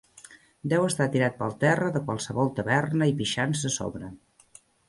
Deu 0.71 0.85
estar 0.91 1.07
tirat 1.15 1.37
pel 1.43 1.53
terra 1.65 1.91
de 1.97 2.03
qualsevol 2.09 2.51
taverna 2.61 3.11
i 3.13 3.17
pixant-se 3.23 3.73
a 3.75 3.75
sobre. 3.79 4.15